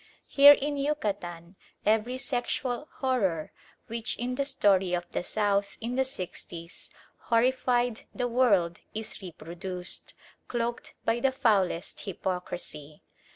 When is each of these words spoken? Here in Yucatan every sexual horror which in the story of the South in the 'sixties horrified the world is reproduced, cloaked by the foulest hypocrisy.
Here 0.25 0.53
in 0.53 0.77
Yucatan 0.77 1.57
every 1.85 2.17
sexual 2.17 2.87
horror 2.97 3.51
which 3.85 4.17
in 4.17 4.33
the 4.33 4.45
story 4.45 4.95
of 4.95 5.07
the 5.11 5.23
South 5.23 5.77
in 5.79 5.93
the 5.93 6.03
'sixties 6.03 6.89
horrified 7.25 8.05
the 8.11 8.27
world 8.27 8.79
is 8.95 9.21
reproduced, 9.21 10.15
cloaked 10.47 10.95
by 11.05 11.19
the 11.19 11.31
foulest 11.31 11.99
hypocrisy. 12.05 13.03